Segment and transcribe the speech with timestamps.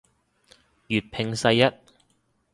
[0.87, 1.71] 粵拼世一